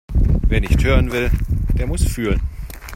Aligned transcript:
Wer 0.47 0.61
nicht 0.61 0.83
hören 0.83 1.11
will, 1.11 1.29
der 1.77 1.85
muss 1.85 2.03
fühlen. 2.03 2.41